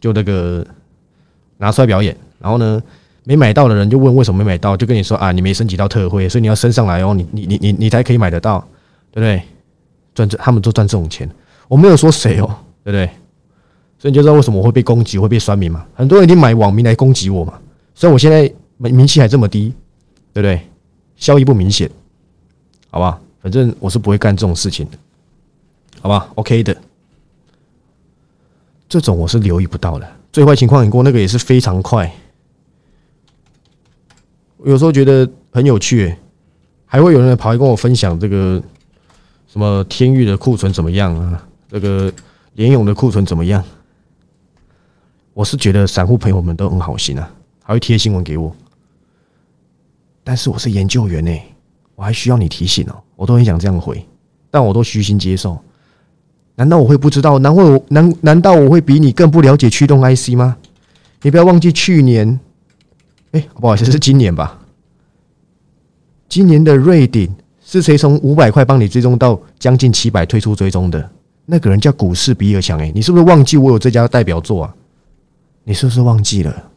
[0.00, 0.66] 就那个
[1.58, 2.16] 拿出来表演。
[2.38, 2.82] 然后呢，
[3.24, 8.58] 没买到的人就问为什么没买到，就跟你说啊，你没升级到特惠，所以你要升上来哦，你你你你你才可以买得到，
[9.10, 9.42] 对不对？
[10.14, 11.28] 赚这他们都赚这种钱，
[11.68, 12.46] 我没有说谁哦，
[12.84, 13.06] 对不对？
[13.98, 15.86] 所以你就知道为什么我会被攻击，会被酸民嘛？
[15.94, 17.54] 很多人已经买网民来攻击我嘛。
[17.94, 19.72] 虽然我现在名名气还这么低，
[20.32, 20.60] 对不对？
[21.16, 21.88] 效益不明显，
[22.90, 23.20] 好吧？
[23.42, 24.96] 反正我是不会干这种事情的，
[26.00, 26.76] 好吧？OK 的，
[28.88, 30.08] 这种我是留意不到的。
[30.32, 32.10] 最坏情况你过那个也是非常快，
[34.64, 36.16] 有时候觉得很有趣，
[36.86, 38.62] 还会有人跑来跟我分享这个
[39.48, 41.46] 什么天域的库存怎么样啊？
[41.68, 42.12] 这个
[42.54, 43.62] 联勇的库存怎么样？
[45.34, 47.28] 我是觉得散户朋友们都很好心啊，
[47.64, 48.54] 还会贴新闻给我。
[50.22, 51.36] 但是我是研究员呢，
[51.94, 52.96] 我还需要你提醒哦。
[53.16, 54.04] 我都很想这样回，
[54.50, 55.58] 但我都虚心接受。
[56.54, 57.38] 难道我会不知道？
[57.38, 58.14] 难会难？
[58.20, 60.56] 难道我会比你更不了解驱动 IC 吗？
[61.22, 62.38] 你不要忘记去年，
[63.30, 64.58] 哎，不好意思，是今年吧？
[66.28, 67.32] 今年的瑞鼎
[67.64, 71.10] 是谁从五百块帮你追踪到将近七百退出追踪的？
[71.46, 74.74] 那个人叫股市比尔强哎，你是不是忘记我有这家代表作啊？
[75.64, 76.70] 你是不是忘记了？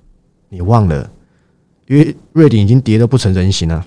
[0.49, 1.09] 你忘了，
[1.87, 3.85] 因为瑞典已经跌得不成人形了。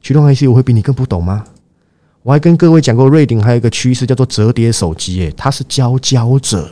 [0.00, 1.44] 驱动 IC 我会比你更不懂吗？
[2.22, 6.70] 我还跟各位讲过，瑞典还有一个趋势叫做折叠手机，诶，它是佼佼者，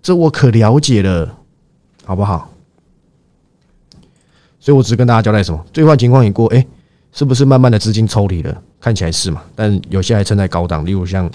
[0.00, 1.36] 这我可了解了，
[2.04, 2.50] 好不好？
[4.60, 5.64] 所以我只跟大家交代什么？
[5.72, 6.64] 最坏情况已过，哎，
[7.12, 8.62] 是不是慢慢的资金抽离了？
[8.80, 11.26] 看起来是嘛，但有些还撑在高档，例如像，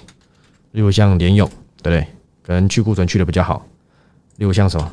[0.71, 1.45] 例如像联勇，
[1.81, 2.07] 对不对？
[2.41, 3.65] 可能去库存去的比较好。
[4.37, 4.91] 例如像什么，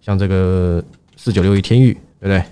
[0.00, 0.82] 像这个
[1.16, 2.44] 四九六一天域，对不对？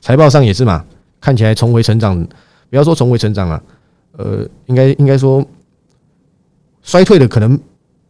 [0.00, 0.84] 财报上也是嘛，
[1.20, 2.22] 看起来重回成长，
[2.70, 3.62] 不要说重回成长了，
[4.12, 5.44] 呃，应该应该说
[6.82, 7.58] 衰退的可能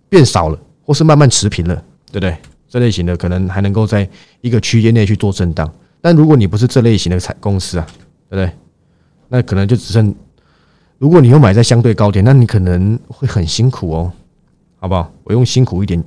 [0.09, 1.75] 变少了，或是慢慢持平了，
[2.12, 2.37] 对不对？
[2.68, 4.09] 这类型的可能还能够在
[4.40, 7.87] 一个区间内去做震荡，但如果你不是这类型的财公司啊，
[8.29, 8.53] 对不对？
[9.29, 10.14] 那可能就只剩，
[10.99, 14.12] 如果你又买在相对高点，那你可能会很辛苦哦，
[14.79, 15.12] 好不好？
[15.25, 16.03] 我用辛苦一点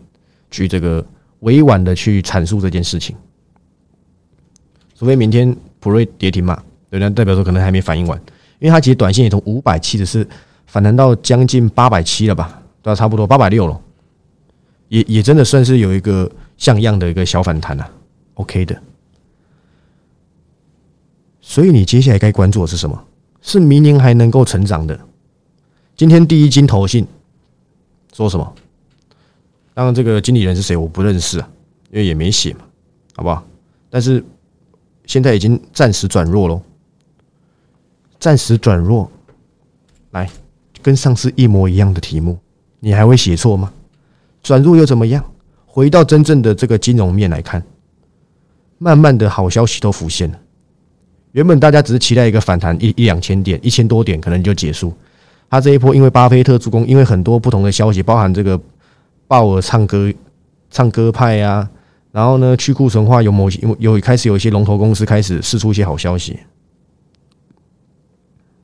[0.50, 1.06] 去这个。
[1.42, 3.16] 委婉的去阐述这件事情，
[4.94, 8.22] 除非明天普瑞跌停嘛，对，那代表说可能还没反应完，
[8.60, 10.28] 因为它其实短线也从五百七十四
[10.66, 13.82] 反弹到将近八百七了吧，对，差不多八百六了，
[14.90, 17.90] 也也真的算是有一个像样的一个小反弹了
[18.34, 18.80] ，OK 的。
[21.40, 23.04] 所以你接下来该关注的是什么？
[23.42, 25.00] 是明年还能够成长的。
[25.96, 27.08] 今天第一金投信
[28.14, 28.54] 说什么？
[29.74, 31.50] 当然，这个经理人是谁，我不认识啊，
[31.90, 32.60] 因为也没写嘛，
[33.16, 33.42] 好不好？
[33.90, 34.24] 但是
[35.06, 36.62] 现在已经暂时转弱喽，
[38.22, 39.12] 暂时转弱，
[40.12, 40.30] 来
[40.82, 42.40] 跟上次一模一样的题目，
[42.80, 43.74] 你还会写错吗？
[44.42, 45.22] 转弱又怎么样？
[45.66, 47.62] 回到真正的这个金融面来看，
[48.78, 50.40] 慢慢的好消息都浮现了。
[51.34, 54.94] 原本大家只是期待一个反弹一一两千点，一千多点可能就结束。
[55.50, 58.58] 他这一波因为巴菲特助攻，因为很多不同的消息，包含这个。
[59.28, 60.14] 鲍尔唱歌，
[60.70, 61.70] 唱歌派呀，
[62.12, 66.38] 然后呢，去库存化有某些有开始有一些龙头公司开始试出一些好消息，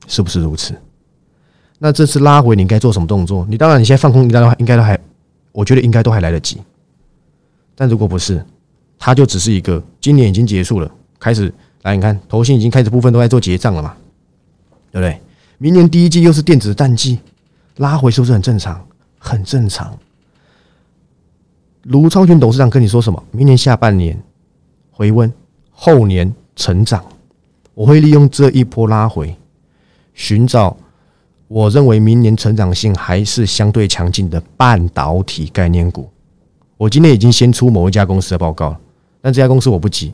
[0.07, 0.73] 是不是如此？
[1.77, 3.45] 那这次拉回你应该做什么动作？
[3.47, 4.99] 你当然你现在放空，应该应该都还，
[5.51, 6.59] 我觉得应该都还来得及。
[7.75, 8.43] 但如果不是，
[8.97, 13.95] 它就只是一个今年已经结束了，开始来你看，头信已经开始部分都在做结账了嘛，
[14.91, 15.21] 对不对？
[15.59, 17.19] 明年第一季又是电子淡季，
[17.75, 18.83] 拉回是不是很正常？
[19.19, 19.95] 很正常。
[21.83, 23.23] 卢超群董事长跟你说什么？
[23.31, 24.19] 明年下半年
[24.91, 25.31] 回温，
[25.71, 27.05] 后年成长。
[27.73, 29.35] 我会利用这一波拉回，
[30.17, 30.75] 寻找
[31.47, 36.09] 我认为明年成长性还是相对强劲的半导体概念股。
[36.75, 38.79] 我今天已经先出某一家公司的报告了，
[39.21, 40.11] 但这家公司我不急，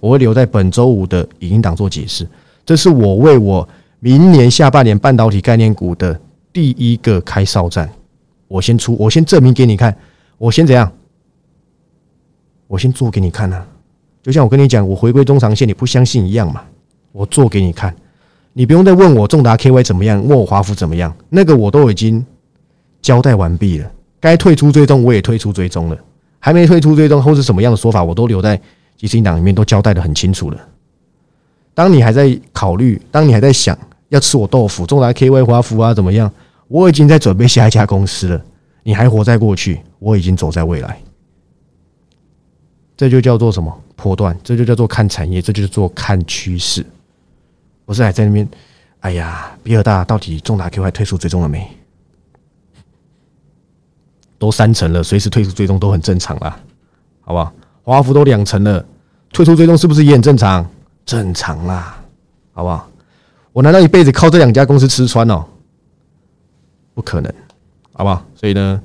[0.00, 2.28] 我会留在本周五的影音档做解释。
[2.66, 3.66] 这是我为我
[4.00, 6.20] 明年下半年半导体概念股的
[6.52, 7.88] 第一个开哨战。
[8.48, 9.96] 我先出，我先证明给你看，
[10.36, 10.92] 我先怎样？
[12.66, 13.64] 我先做给你看啊，
[14.20, 16.62] 就像我跟你讲，我回归中长线，你不相信一样嘛？
[17.12, 17.94] 我做给你看，
[18.54, 22.24] 你不用再问我重达 KY 怎么样，问我华孚怎么样，那个我都已经
[23.02, 23.90] 交代完毕了。
[24.20, 25.98] 该退出追踪我也退出追踪了，
[26.38, 28.58] 还没退出追踪或是什么样的说法，我都留在
[28.96, 30.58] 即时音档里面都交代的很清楚了。
[31.74, 33.76] 当你还在考虑，当你还在想
[34.08, 36.30] 要吃我豆腐，重达 KY 华孚啊怎么样？
[36.68, 38.40] 我已经在准备下一家公司了。
[38.84, 40.96] 你还活在过去，我已经走在未来。
[42.96, 43.76] 这就叫做什么？
[43.96, 46.86] 波段，这就叫做看产业，这就是做看趋势。
[47.84, 48.48] 不是还在那边？
[49.00, 51.68] 哎呀，比尔大到底重达 KY 退出追踪了没？
[54.38, 56.58] 都三成了，随时退出追踪都很正常啦，
[57.20, 57.52] 好不好？
[57.82, 58.84] 华孚都两成了，
[59.32, 60.66] 退出追踪是不是也很正常？
[61.04, 62.02] 正常啦，
[62.52, 62.88] 好不好？
[63.52, 65.44] 我难道一辈子靠这两家公司吃穿哦？
[66.94, 67.32] 不可能，
[67.92, 68.24] 好不好？
[68.34, 68.82] 所以呢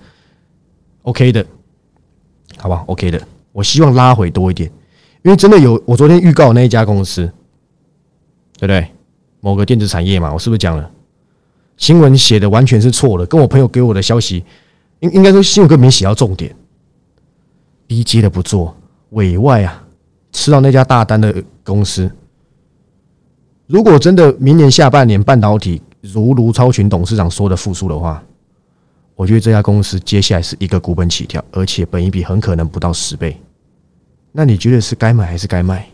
[1.03, 1.45] ，OK 的，
[2.57, 4.69] 好不好？OK 的，我希望拉回多一点，
[5.23, 7.31] 因为真的有我昨天预告那一家公司，
[8.59, 8.87] 对不对？
[9.39, 10.91] 某个电子产业嘛，我是不是讲了？
[11.77, 14.43] 新闻写的完全是错的，跟我朋友给我的消息。
[14.99, 16.53] 应应该说，新闻哥没写到重点。
[17.87, 18.75] 低阶的不做，
[19.11, 19.81] 委外啊，
[20.33, 22.11] 吃到那家大单的公司。
[23.65, 28.21] 如果真的明年下半年半导体如卢超群董事长说的复苏的话，
[29.15, 33.37] 我觉得这家公司接下来是一个股本起跳，而且本一比很可能不到十倍。
[34.33, 35.87] 那你觉得是该买还是该卖？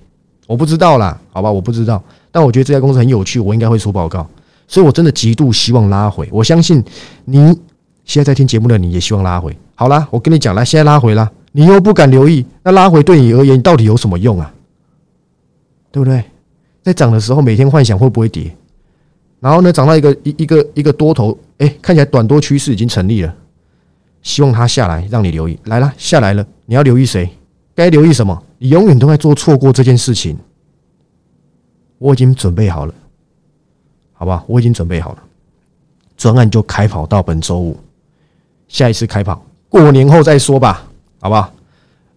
[0.48, 2.02] 我不知道啦，好吧，我不知道。
[2.32, 4.28] 但我觉得这家公司很有趣，我应该会出报告。
[4.68, 6.28] 所以我真的极度希望拉回。
[6.32, 6.84] 我相信
[7.26, 7.58] 你。
[8.08, 14.54] 现在在听节目的你也希望拉回，好啦，我跟你讲来，现在拉回啦，你又不敢留意，那拉回对你而言到底有什么用啊？
[15.92, 16.24] 对不对？
[16.84, 18.56] 在涨的时候每天幻想会不会跌，
[19.40, 23.36] 然后呢，涨到一个一一个一个多头，哎，看起来短多趋势已经成立了，
[24.22, 27.28] 希望它下来让你留意，来了下来了，你要留意谁？
[27.74, 28.40] 该留意什么？
[28.58, 30.38] 你永远都在做错过这件事情。
[31.98, 32.94] 我已经准备好了，
[34.14, 35.24] 好吧，我已经准备好了，
[36.18, 37.80] 专案就开跑到本周五。
[38.68, 40.86] 下一次开跑，过年后再说吧，
[41.22, 41.54] 好不好？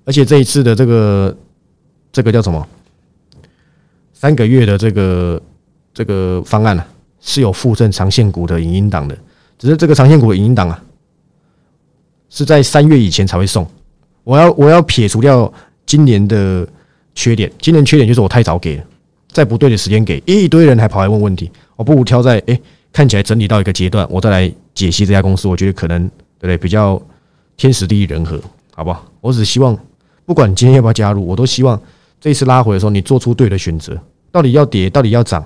[0.05, 1.37] 而且这一次的这个
[2.11, 2.67] 这个叫什么？
[4.13, 5.41] 三个月的这个
[5.95, 6.85] 这个方案呢，
[7.21, 9.17] 是有附赠长线股的影音档的。
[9.59, 10.83] 只是这个长线股的影音档啊，
[12.29, 13.65] 是在三月以前才会送。
[14.25, 15.53] 我要我要撇除掉
[15.89, 16.65] 今年的
[17.17, 18.85] 缺点，今年缺点就是我太早给了，
[19.33, 22.61] 在不对的时间给，一堆人还跑来问问题，我不如挑在哎
[22.93, 26.09] 看起来整理到一个阶段，我再来解析这家公司，我觉得可能。
[26.41, 26.57] 对不对？
[26.57, 27.03] 比较
[27.57, 28.41] 天时地利人和，
[28.73, 29.05] 好不好？
[29.21, 29.77] 我只希望，
[30.25, 31.83] 不管你今天要不要加入，我都希望
[32.21, 34.01] 这一次拉回的时候，你做出对的选择。
[34.31, 35.45] 到底要跌，到底要涨，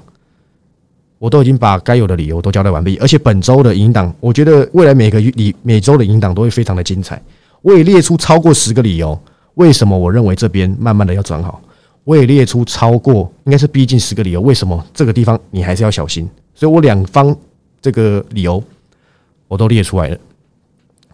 [1.18, 2.98] 我都已经把该有的理由都交代完毕。
[2.98, 7.18] 而且本周的引导，我觉得未来每个礼每周的引导都会非常的精彩。
[7.62, 9.18] 我也列出超过十个理由，
[9.54, 11.60] 为什么我认为这边慢慢的要转好。
[12.04, 16.28] 我也列出超过应该是逼近十个理由，为什么这个地方你还是要小心。
[16.54, 17.36] 所以我两方
[17.80, 18.62] 这个理由
[19.46, 20.18] 我都列出来了。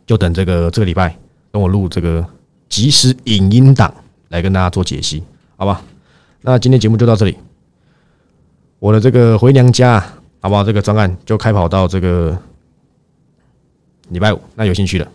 [0.06, 1.14] 就等这个这个礼拜，
[1.50, 2.26] 等我录这个
[2.66, 3.92] 即时影音档
[4.28, 5.22] 来跟大家做解析，
[5.56, 5.84] 好吧？
[6.40, 7.36] 那今天节目就到这里。
[8.78, 10.00] 我的这个回娘家，
[10.40, 10.64] 好不好？
[10.64, 12.38] 这个专案就开跑到这个
[14.08, 14.40] 礼拜五。
[14.54, 15.06] 那有兴趣的，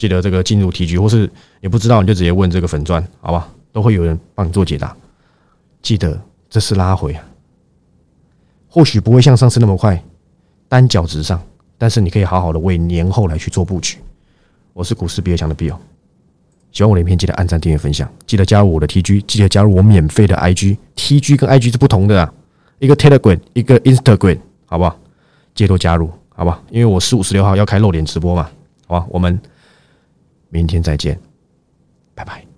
[0.00, 3.46] 记得这个进入 T G，或是也不知道，你就直接问这个粉钻，好吧？
[3.70, 4.96] 都会有人帮你做解答。
[5.82, 7.14] 记得这是拉回，
[8.66, 10.02] 或许不会像上次那么快，
[10.70, 11.38] 单脚直上。
[11.76, 13.98] 但是你可以好好的为年后来去做布局。
[14.72, 15.76] 我是股市比尔强的 Bill，
[16.72, 22.32] 喜欢我的影片记得按赞、订阅、分享，记得加入我的 TG，记得加入我免费的 IG，TG 跟 IG 是不同的，啊，
[22.78, 24.98] 一个 Telegram，一个 Instagram，好不好？
[25.54, 26.62] 记得加入，好不好？
[26.70, 28.48] 因为我十五、十六号要开露脸直播嘛，
[28.86, 29.06] 好吧？
[29.10, 29.38] 我们
[30.50, 31.18] 明天再见，
[32.14, 32.49] 拜拜。